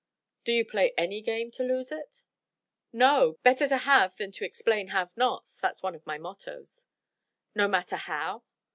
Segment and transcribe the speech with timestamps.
[0.45, 2.23] "Do you play any game to lose it?"
[2.91, 3.37] "No!
[3.43, 6.87] Better to have than to explain have not that's one of my mottoes."
[7.53, 8.41] "No matter how?"